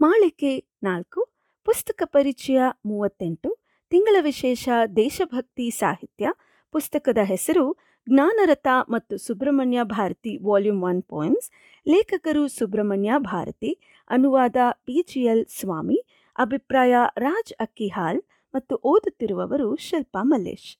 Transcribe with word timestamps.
ಮಾಳಿಕೆ 0.00 0.64
ನಾಲ್ಕು, 0.82 1.28
ಪುಸ್ತಕ 1.64 2.02
ಪರಿಚಯ 2.04 2.60
ಮೂವತ್ತೆಂಟು, 2.86 3.58
ತಿಂಗಳ 3.90 4.16
ವಿಶೇಷ 4.20 4.68
ದೇಶಭಕ್ತಿ 4.96 5.70
ಸಾಹಿತ್ಯ. 5.70 6.28
ಪುಸ್ತಕದ 6.72 7.18
ಹೆಸರು 7.24 7.76
ಜ್ಞಾನರಥ 8.08 8.66
ಮತ್ತು 8.88 9.16
Subramanya 9.16 9.78
Bharati 9.82 10.38
volume 10.46 10.82
one 10.82 11.02
poems. 11.02 11.50
ಲೇಖಕರು 11.88 12.48
ಸುಬ್ರಹ್ಮಣ್ಯ 12.48 13.12
ಭಾರತಿ, 13.16 13.80
ಅನುವಾದ 14.10 14.56
ಬಿಜಿಎಲ್ 14.70 15.46
ಸ್ವಾಮಿ, 15.46 16.04
ಅಭಿಪ್ರಾಯ 16.38 16.94
ರಾಜ್ 17.18 17.52
ಅಕ್ಕಿಹಾಲ್ 17.60 18.22
ಮತ್ತು 18.54 18.80
ಓದುತ್ತಿರುವವರು 18.84 19.76
ಶಿಲ್ಪಾ 19.76 20.22
ಮಲ್ಲೇಶ್. 20.22 20.78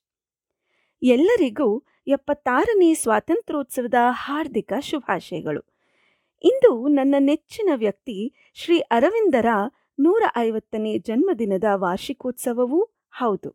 ಎಲ್ಲರಿಗೂ 1.03 1.83
ಎಪ್ಪತ್ತಾರನೇ 2.07 2.93
ಸ್ವಾತಂತ್ರ್ಯೋತ್ಸವದ 2.93 3.93
ಹಾರ್ದಿಕ 4.09 4.73
ಶುಭಾಶಯಗಳು. 4.79 5.78
ಇಂದು 6.43 6.87
ನನ್ನ 6.87 7.15
ನೆಚ್ಚಿನ 7.19 7.69
ವ್ಯಕ್ತಿ 7.75 8.17
ಶ್ರೀ 8.53 8.79
ಅರವಿಂದರ 8.79 9.45
ನೂರ 9.99 10.23
ಐವತ್ತನೇ 10.37 10.97
ಜನ್ಮದಿನದ 10.97 11.63
ವಾರ್ಷಿಕೋತ್ಸವವೂ 11.73 12.79
ಹೌದು. 13.11 13.49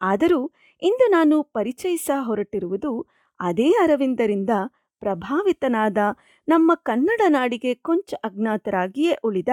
ಆದರೂ 0.00 0.40
ಇಂದು 0.82 1.10
ನಾನು 1.10 1.42
ಪರಿಚಯಿಸ 1.42 2.10
ಹೊರಟಿರುವುದು 2.20 2.92
ಅದೇ 3.40 3.70
ಅರವಿಂದರಿಂದ 3.82 4.50
ಪ್ರಭಾವಿತನಾದ 5.02 5.98
ನಮ್ಮ 6.48 6.72
ಕನ್ನಡ 6.82 7.20
ನಾಡಿಗೆ 7.28 7.74
ಕೊಂಚ 7.74 8.14
ಅಜ್ಞಾತರಾಗಿಯೇ 8.24 9.16
ಉಳಿದ 9.24 9.48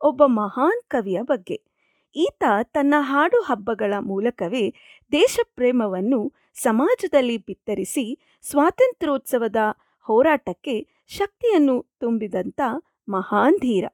ಒಬ್ಬ 0.00 0.22
ಮಹಾನ್ 0.26 0.82
ಕವಿಯ 0.88 1.22
ಬಗ್ಗೆ. 1.22 1.58
ಈತ 2.16 2.44
ತನ್ನ 2.72 2.94
ಹಾಡು 3.00 3.42
ಹಬ್ಬಗಳ 3.42 3.94
ಮೂಲಕವೇ 4.00 4.64
ದೇಶಪ್ರೇಮವನ್ನು 5.12 6.20
ಸಮಾಜದಲ್ಲಿ 6.54 7.38
ಬಿತ್ತರಿಸಿ 7.38 8.06
ಸ್ವಾತಂತ್ರ್ಯೋತ್ಸವದ 8.42 9.56
ಹೋರಾಟಕ್ಕೆ 10.06 10.76
ಶಕ್ತಿಯನ್ನು 11.06 11.86
ತುಂಬಿದಂಥ 12.00 12.60
ಮಹಾನ್ 13.08 13.58
ಧೀರ. 13.58 13.84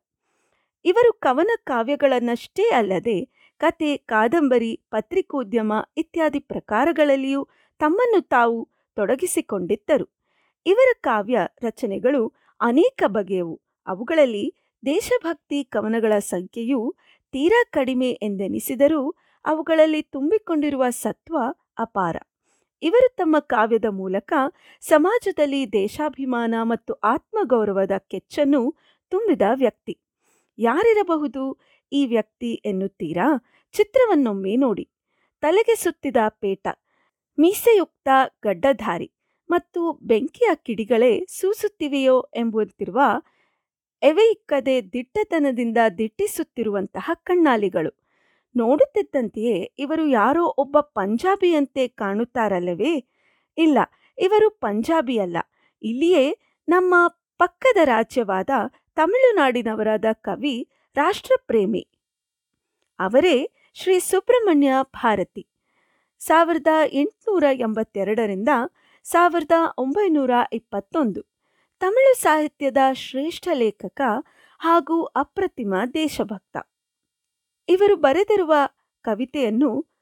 ಇವರು 0.84 1.12
ಕವನ 1.12 1.50
ಕಾವ್ಯಗಳನ್ನಷ್ಟೇ 1.64 2.62
ಅಲ್ಲದೆ 2.62 3.24
ಕತೆ, 3.58 3.96
ಕಾದಂಬರಿ, 3.96 4.80
ಪತ್ರಿಕೋದ್ಯಮ 4.90 5.72
ಇತ್ಯಾದಿ 5.96 6.38
ಪ್ರಕಾರಗಳಲ್ಲಿಯೂ 6.38 7.48
ತಮ್ಮನ್ನು 7.78 8.20
ತಾವು 8.20 8.68
ತೊಡಗಿಸಿಕೊಂಡಿದ್ದರು. 8.94 10.18
ಇವರ 10.66 10.92
ಕಾವ್ಯ 11.00 11.38
ರಚನೆಗಳು 11.62 12.32
ಅನೇಕ 12.60 13.02
ಬಗೆಯವು. 13.06 13.60
ಅವುಗಳಲ್ಲಿ 13.86 14.54
ದೇಶಭಕ್ತಿ 14.86 15.64
ಕವನಗಳ 15.64 16.18
ಸಂಖ್ಯೆಯು 16.18 16.94
ತೀರಾ 17.32 17.64
ಕಡಿಮೆ 17.70 18.10
ಎಂದೆನಿಸಿದರೂ 18.10 19.10
ಅವುಗಳಲ್ಲಿ 19.44 20.02
ತುಂಬಿಕೊಂಡಿರುವ 20.02 20.84
ಸತ್ವ 20.90 21.36
ಅಪಾರ. 21.78 22.16
ಇವರು 22.82 23.14
ತಮ್ಮ 23.16 23.38
ಕಾವ್ಯದ 23.38 23.84
ಮೂಲಕ 23.84 24.32
ಸಮಾಜದಲ್ಲಿ 24.80 25.72
ದೇಶಾಭಿಮಾನ 25.72 26.54
ಮತ್ತು 26.62 26.92
ಆತ್ಮಗೌರವದ 26.92 27.90
ಕೆಚ್ಚನ್ನು 27.98 28.74
ತುಂಬಿದ 29.08 29.42
ವ್ಯಕ್ತಿ. 29.54 29.98
ಯಾರಿರಬಹುದು? 30.58 31.58
ಈ 31.92 32.06
ವ್ಯಕ್ತಿ 32.06 32.52
ಎನ್ನುತ್ತೀರಾ? 32.52 33.26
ಚಿತ್ರವನ್ನೊಮ್ಮೆ 33.72 34.56
ನೋಡಿ. 34.56 34.88
ತಲೆಗೆ 35.40 35.74
ಸುತ್ತಿದ 35.74 36.16
ಪೇಟ, 36.28 36.68
ಮೀಸೆಯುಕ್ತ 37.38 38.08
ಗಡ್ಡಧಾರಿ 38.42 39.12
ಮತ್ತು 39.50 39.92
ಬೆಂಕಿಯ 39.92 40.48
ಕಿಡಿಗಳೇ 40.54 41.24
ಸೂಸುತ್ತಿವೆಯೋ 41.28 42.20
ಎಂಬುತ್ತಿರುವ 42.34 43.00
ಎವೆಯಿಕ್ಕದೆ 44.02 44.92
ದಿಟ್ಟತನದಿಂದ 44.92 45.78
ದಿಟ್ಟಿಸುತ್ತಿರುವಂತಹ 45.98 47.10
ಕಣ್ಣಾಲಿಗಳು. 47.14 48.01
ನೋಡುತ್ತಿದ್ದಂತೆಯೇ 48.56 49.72
ಇವರು 49.78 50.06
ಯಾರೋ 50.06 50.46
ಒಬ್ಬ 50.46 50.80
ಪಂಜಾಬಿಯಂತೆ 50.80 51.88
ಕಾಣುತ್ತಾರಲ್ಲವೇ? 51.88 53.04
ಇಲ್ಲ, 53.58 53.78
ಇವರು 54.18 54.50
ಪಂಜಾಬಿಯಲ್ಲ. 54.50 55.36
ಇಲ್ಲಿಯೇ 55.82 56.38
ನಮ್ಮ 56.68 56.94
ಪಕ್ಕದ 57.38 57.76
ರಾಜ್ಯವಾದ 57.84 58.50
ತಮಿಳುನಾಡಿನವರಾದ 58.94 60.04
ಕವಿ 60.12 60.68
ರಾಷ್ಟ್ರಪ್ರೇಮಿ. 60.94 61.88
ಅವರೇ 62.98 63.50
ಶ್ರೀ 63.74 63.98
ಸುಬ್ರಹ್ಮಣ್ಯ 63.98 64.72
ಭಾರತಿ. 64.82 65.48
ಸಾವಿರದ 66.18 66.66
ಎಂಟುನೂರ 66.86 67.44
ಎಂಬತ್ತೆರಡರಿಂದ 67.52 68.48
ಸಾವಿರದ 69.04 69.50
ಒಂಬೈನೂರ 69.78 70.30
ಇಪ್ಪತ್ತೊಂದು. 70.52 71.22
ತಮಿಳು 71.80 72.14
ಸಾಹಿತ್ಯದ 72.14 72.76
ಶ್ರೇಷ್ಠ 72.92 73.48
ಲೇಖಕ 73.52 74.00
ಹಾಗೂ 74.58 75.02
ಅಪ್ರತಿಮ 75.02 75.74
ದೇಶಭಕ್ತ. 75.94 76.56
ಇವರು 77.68 77.96
ಬರೆದಿರುವ 77.96 78.54
ಕವಿತೆಯನ್ನು 79.04 79.92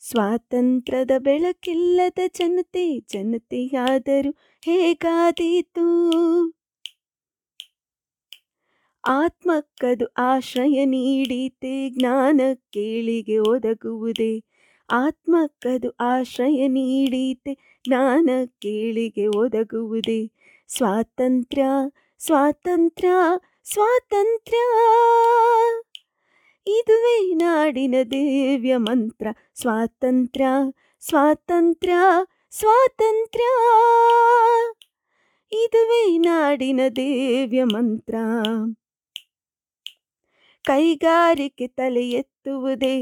ಸ್ವಾತಂತ್ರ್ಯದ 0.00 1.10
ಬೆಳಕಿಲ್ಲದ 1.18 2.18
ಜನತೆ, 2.34 2.98
ಜನತೆಯಾದರೂ 2.98 4.30
ಹೇಗಾದೀತು? 4.64 5.86
ಆತ್ಮಕ್ಕದು 9.04 10.06
ಆಶ್ರಯ 10.18 10.84
ನೀಡಿತೆ 10.84 11.90
ಜ್ಞಾನ 11.90 12.40
ಕೇಳಿಗೆ 12.54 13.38
ಒದಗುವುದೇ? 13.38 14.44
ಆತ್ಮಕ್ಕದು 14.90 15.90
ಆಶ್ರಯ 16.00 16.66
ನೀಡಿತೆ 16.66 17.80
ಜ್ಞಾನ 17.84 18.30
ಕೇಳಿಗೆ 18.44 19.26
ಒದಗುವುದೇ? 19.26 20.32
ಸ್ವಾತಂತ್ರ್ಯ 20.68 21.64
ಸ್ವಾತಂತ್ರ್ಯ 22.18 23.10
ಸ್ವಾತಂತ್ರ್ಯ! 23.64 24.60
ಇದುವೇ 26.68 27.16
ನಾಡಿನ 27.34 27.96
ದಿವ್ಯ 28.10 28.74
ಮಂತ್ರ 28.78 29.26
ಸ್ವಾತಂತ್ರ್ಯ 29.54 30.48
ಸ್ವಾತಂತ್ರ್ಯ 31.02 31.96
ಸ್ವಾತಂತ್ರ್ಯ 32.52 33.48
ಇದುವೇ 35.52 36.02
ನಾಡಿನ 36.18 36.80
ದಿವ್ಯ 36.96 37.62
ಮಂತ್ರ 37.64 38.14
ಕೈಗಾರಿಕೆ 40.64 41.66
ತಲೆ 41.68 42.04
ಎತ್ತುವುದೇ 42.12 42.96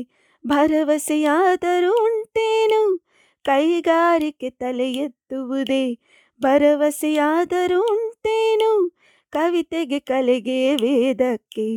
ಭರವಸೆಯಾದರೂ 0.45 1.93
ಉಂಟೇನು 2.05 2.83
ಕೈಗಾರಿಕೆ 3.45 4.51
ತಲೆ 4.51 4.89
ಎತ್ತುವುದೇ 4.99 5.85
ಭರವಸೆಯಾದರೂ 6.41 7.81
ಉಂಟೇನು 7.95 8.71
ಕವಿತೆಗೆ 9.33 10.01
ಕಲೆಗೆ 10.01 10.61
ವೇದಕ್ಕೆ 10.77 11.69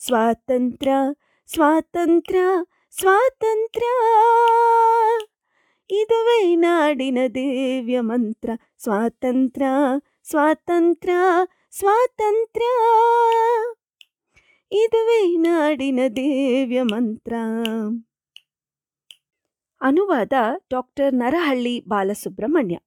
ಸ್ವಾತಂತ್ರ್ಯ 0.00 0.96
ಸ್ವಾತಂತ್ರ್ಯ 1.46 2.40
ಸ್ವಾತಂತ್ರ್ಯ. 2.90 3.86
ಇದುವೇ 5.90 6.56
ನಾಡಿನ 6.56 7.18
ದಿವ್ಯ 7.34 8.00
ಮಂತ್ರ. 8.00 8.50
ಸ್ವಾತಂತ್ರ್ಯ 8.78 9.66
ಸ್ವಾತಂತ್ರ್ಯ 10.24 11.14
ಸ್ವಾತಂತ್ರ್ಯ. 11.70 12.66
ಇದುವೇ 14.72 15.36
ನಾಡಿನ 15.36 16.00
ದಿವ್ಯ 16.16 16.82
ಮಂತ್ರ. 16.82 17.34
ಅನುವಾದ 19.80 20.32
ಡಾಕ್ಟರ್ 20.70 21.14
ನರಹಳ್ಳಿ 21.14 21.80
ಬಾಲಸುಬ್ರಹ್ಮಣ್ಯ. 21.88 22.78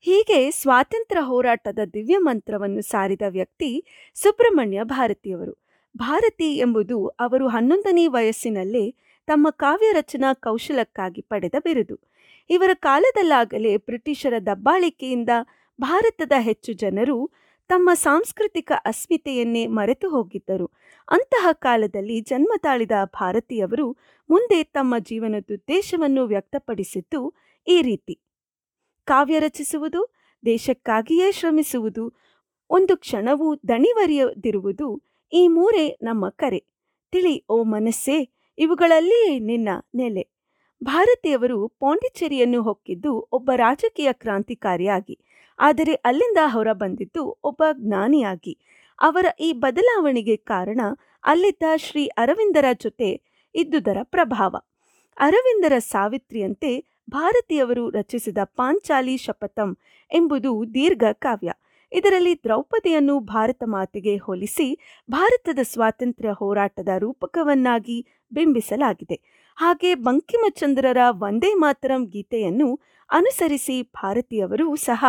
ಹೀಗೆ 0.00 0.50
ಸ್ವಾತಂತ್ರ್ಯ 0.50 1.20
ಹೋರಾಟದ 1.22 1.78
ದಿವ್ಯ 1.94 2.18
ಮಂತ್ರವನ್ನು 2.18 2.82
ಸಾರಿದ 2.82 3.22
ವ್ಯಕ್ತಿ 3.28 3.84
ಸುಬ್ರಹ್ಮಣ್ಯ 4.14 4.82
ಭಾರತಿಯವರು. 4.82 5.69
ಭಾರತಿ 5.96 6.56
ಎಂಬುದು 6.56 7.06
ಅವರು 7.06 7.48
ಹನ್ನೊಂದನೇ 7.48 8.06
ವಯಸ್ಸಿನಲ್ಲೇ 8.06 8.94
ತಮ್ಮ 9.26 9.50
ಕಾವ್ಯ 9.50 9.92
ರಚನಾ 9.92 10.34
ಕೌಶಲಕ್ಕಾಗಿ 10.34 11.20
ಪಡೆದ 11.20 11.54
ಬಿರುದು. 11.58 12.00
ಇವರ 12.50 12.70
ಕಾಲದಲ್ಲಾಗಲೇ 12.74 13.76
ಬ್ರಿಟಿಷರ 13.76 14.34
ದಬ್ಬಾಳಿಕೆಯಿಂದ 14.46 15.28
ಭಾರತದ 15.80 16.32
ಹೆಚ್ಚು 16.38 16.72
ಜನರು 16.72 17.30
ತಮ್ಮ 17.68 17.90
ಸಾಂಸ್ಕೃತಿಕ 17.94 18.72
ಅಸ್ಮಿತೆಯನ್ನೇ 18.76 19.66
ಮರೆತು 19.66 20.08
ಹೋಗಿದ್ದರು. 20.08 20.70
ಅಂತಹ 21.10 21.48
ಕಾಲದಲ್ಲಿ 21.52 22.20
ಜನ್ಮ 22.20 22.52
ತಾಳಿದ 22.58 22.90
ಭಾರತೀಯವರು 23.04 23.96
ಮುಂದೆ 24.30 24.62
ತಮ್ಮ 24.62 24.94
ಜೀವನದುದ್ದೇಶವನ್ನು 24.98 26.24
ವ್ಯಕ್ತಪಡಿಸಿದ್ದು 26.24 27.34
ಈ 27.68 27.82
ರೀತಿ. 27.82 28.20
ಕಾವ್ಯ 29.04 29.38
ರಚಿಸುವುದು, 29.38 30.14
ದೇಶಕ್ಕಾಗಿಯೇ 30.44 31.32
ಶ್ರಮಿಸುವುದು, 31.32 32.12
ಒಂದು 32.70 32.96
ಕ್ಷಣವೂ 32.96 33.54
ದಣಿವರಿಯದಿರುವುದು 33.56 35.09
ಈ 35.32 35.48
ಮೂರೇ 35.48 35.86
ನಮ್ಮ 36.02 36.28
ಕರೆ. 36.28 36.60
ತಿಳಿ, 37.12 37.34
ಓ 37.48 37.56
ಮನಸ್ಸೇ 37.64 38.16
ಇವುಗಳಲ್ಲಿಯೇ 38.58 39.38
ನಿನ್ನ 39.38 39.68
ನೆಲೆ. 39.94 40.24
ಭಾರತೀಯವರು 40.84 41.58
ಪಾಂಡಿಚೇರಿಯನ್ನು 41.80 42.60
ಹೊಕ್ಕಿದ್ದು 42.62 43.12
ಒಬ್ಬ 43.32 43.50
ರಾಜಕೀಯ 43.56 44.10
ಕ್ರಾಂತಿಕಾರಿಯಾಗಿ, 44.12 45.16
ಆದರೆ 45.58 45.94
ಅಲ್ಲಿಂದ 45.94 46.40
ಹೊರಬಂದಿದ್ದು 46.46 47.24
ಒಬ್ಬ 47.44 47.62
ಜ್ಞಾನಿಯಾಗಿ. 47.78 48.54
ಅವರ 48.98 49.26
ಈ 49.40 49.52
ಬದಲಾವಣೆಗೆ 49.52 50.36
ಕಾರಣ 50.36 50.80
ಅಲ್ಲಿದ್ದ 51.24 51.62
ಶ್ರೀ 51.76 52.06
ಅರವಿಂದರ 52.06 52.64
ಜೊತೆ 52.82 53.10
ಇದ್ದುದರ 53.54 53.98
ಪ್ರಭಾವ. 54.02 54.56
ಅರವಿಂದರ 55.16 55.72
ಸಾವಿತ್ರಿಯಂತೆ 55.78 56.72
ಭಾರತೀಯವರು 57.10 57.84
ರಚಿಸಿದ 57.90 58.38
ಪಾಂಚಾಲಿ 58.56 59.16
ಶಪಥಂ 59.16 59.70
ಎಂಬುದು 60.10 60.50
ದೀರ್ಘ 60.74 61.04
ಕಾವ್ಯ. 61.12 61.50
ಇದರಲ್ಲಿ 61.92 62.34
ದ್ರೌಪದಿಯನ್ನು 62.34 63.20
ಭಾರತ 63.20 63.62
ಮಾತೆಗೆ 63.66 64.16
ಹೋಲಿಸಿ 64.16 64.66
ಭಾರತದ 65.10 65.58
ಸ್ವಾತಂತ್ರ್ಯ 65.62 66.32
ಹೋರಾಟದ 66.38 66.88
ರೂಪಕವನ್ನಾಗಿ 66.98 67.98
ಬಿಂಬಿಸಲಾಗಿದೆ. 68.32 69.16
ಹಾಗೆ 69.58 69.94
ಬಂಕಿಮಚಂದ್ರರ 69.94 71.00
ವಂದೇ 71.22 71.54
ಮಾತರಂ 71.54 72.04
ಗೀತೆಯನ್ನು 72.04 72.68
ಅನುಸರಿಸಿ 73.10 73.82
ಭಾರತೀಯವರು 73.82 74.76
ಸಹ 74.76 75.02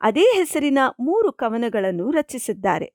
ಅದೇ 0.00 0.26
ಹೆಸರಿನ 0.36 0.78
ಮೂರು 1.00 1.32
ಕವನಗಳನ್ನು 1.32 2.10
ರಚಿಸಿದ್ದಾರೆ. 2.10 2.88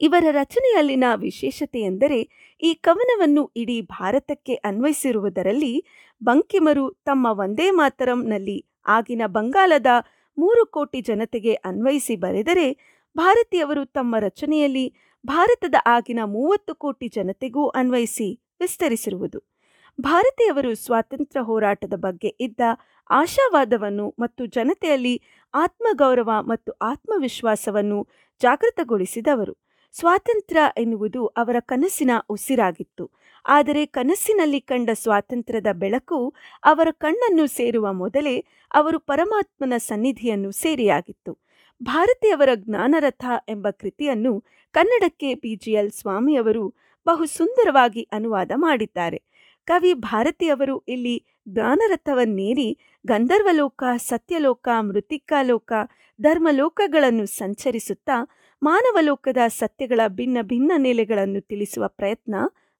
ಇವರ 0.00 0.24
ರಚನೆಯಲ್ಲಿನ 0.30 1.04
ವಿಶೇಷತೆ 1.16 1.80
ಎಂದರೆ 1.80 2.20
ಈ 2.62 2.74
ಕವನವನ್ನು 2.74 3.42
ಇಡೀ 3.56 3.80
ಭಾರತಕ್ಕೆ 3.82 4.54
ಅನ್ವಯಿಸಿರುವುದರಲ್ಲಿ 4.54 5.74
ಬಂಕಿಮರು 6.22 6.84
ತಮ್ಮ 7.04 7.26
ವಂದೇ 7.30 7.70
ಮಾತರಂನಲ್ಲಿ 7.70 8.58
ಆಗಿನ 8.86 9.22
ಬಂಗಾಲದ 9.26 9.90
ಮೂರು 10.36 10.66
ಕೋಟಿ 10.66 11.00
ಜನತೆಗೆ 11.00 11.54
ಅನ್ವಯಿಸಿ 11.54 12.16
ಬರೆದರೆ 12.16 12.66
ಭಾರತೀಯವರು 13.16 13.84
ತಮ್ಮ 13.86 14.16
ರಚನೆಯಲ್ಲಿ 14.18 14.86
ಭಾರತದ 15.24 15.74
ಆಗಿನ 15.86 16.20
ಮೂವತ್ತು 16.24 16.74
ಕೋಟಿ 16.74 17.08
ಜನತೆಗೂ 17.08 17.68
ಅನ್ವಯಿಸಿ 17.68 18.28
ವಿಸ್ತರಿಸಿರುವುದು. 18.60 19.38
ಭಾರತೀಯವರು 20.00 20.74
ಸ್ವಾತಂತ್ರ್ಯ 20.74 21.42
ಹೋರಾಟದ 21.42 21.92
ಬಗ್ಗೆ 21.96 22.36
ಇದ್ದ 22.40 22.60
ಆಶಾವಾದವನ್ನು 23.10 24.14
ಮತ್ತು 24.18 24.46
ಜನತೆಯಲ್ಲಿ 24.46 25.14
ಆತ್ಮಗೌರವ 25.54 26.30
ಮತ್ತು 26.40 26.72
ಆತ್ಮವಿಶ್ವಾಸವನ್ನು 26.72 28.08
ಜಾಗೃತಗೊಳಿಸಿದವರು. 28.40 29.54
ಸ್ವಾತಂತ್ರ್ಯ 29.94 30.62
ಎನ್ನುವುದು 30.76 31.26
ಅವರ 31.26 31.56
ಕನಸಿನ 31.60 32.10
ಉಸಿರಾಗಿತ್ತು. 32.30 33.04
ಆದರೆ 33.46 33.86
ಕನಸಿನಲ್ಲಿ 33.86 34.60
ಕಂಡ 34.60 34.90
ಸ್ವಾತಂತ್ರ್ಯದ 34.94 35.66
ಬೆಳಕು 35.72 36.34
ಅವರ 36.64 36.88
ಕಣ್ಣನ್ನು 36.90 37.46
ಸೇರುವ 37.46 37.92
ಮೊದಲೇ 37.92 38.44
ಅವರು 38.74 38.98
ಪರಮಾತ್ಮನ 38.98 39.72
ಸನ್ನಿಧಿಯನ್ನು 39.76 40.52
ಸೇರಿಯಾಗಿತ್ತು. 40.52 41.38
ಭಾರತೀಯವರ 41.82 42.48
ಜ್ಞಾನರಥ 42.54 43.24
ಎಂಬ 43.48 43.70
ಕೃತಿಯನ್ನು 43.70 44.44
ಕನ್ನಡಕ್ಕೆ 44.74 45.34
ಬಿಜಿಎಲ್ 45.34 45.90
ಸ್ವಾಮಿಯವರು 45.90 46.74
ಬಹು 47.06 47.24
ಸುಂದರವಾಗಿ 47.26 48.02
ಅನುವಾದ 48.12 48.50
ಮಾಡಿದ್ದಾರೆ. 48.54 49.22
ಕವಿ 49.66 49.94
ಭಾರತಿಯವರು 49.94 50.78
ಇಲ್ಲಿ 50.88 51.24
ಜ್ಞಾನರಥವನ್ನೇರಿ 51.48 52.78
ಗಂಧರ್ವಲೋಕ, 53.06 53.82
ಸತ್ಯಲೋಕ 53.96 54.68
ಮೃತಿಕಾಲೋಕ 54.80 55.72
ಧರ್ಮಲೋಕಗಳನ್ನು 56.20 57.26
ಸಂಚರಿಸುತ್ತಾ 57.26 58.16
ಮಾನವಲೋಕದ 58.62 59.36
ಸತ್ಯಗಳ 59.46 60.00
ಭಿನ್ನ 60.08 60.38
ಭಿನ್ನ 60.42 60.72
ನೆಲೆಗಳನ್ನು 60.76 61.40
ತಿಳಿಸುವ 61.40 61.88
ಪ್ರಯತ್ನ 61.88 62.34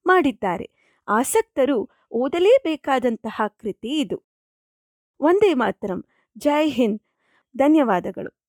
ಮಾಡಿದ್ದಾರೆ. 0.06 0.71
ಆಸಕ್ತರು 1.09 1.89
ಓದಲೇಬೇಕಾದಂತಹ 2.12 3.43
ಕೃತಿ 3.47 4.01
ಇದು. 4.01 4.23
ಒಂದೇ 5.21 5.55
ಮಾತರಂ. 5.55 6.05
ಜೈ 6.39 6.69
ಹಿಂದ್. 6.69 7.01
ಧನ್ಯವಾದಗಳು. 7.56 8.44